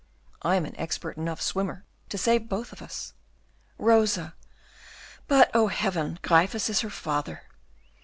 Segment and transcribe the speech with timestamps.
[0.41, 3.13] I am expert enough as a swimmer to save both of us.
[3.77, 4.33] Rosa,
[5.27, 7.43] but, oh Heaven, Gryphus is her father!